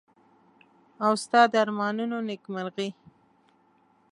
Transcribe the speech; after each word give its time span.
او 1.05 1.11
ستا 1.23 1.41
د 1.51 1.53
ارمانونو 1.63 2.17
نېکمرغي. 2.27 2.89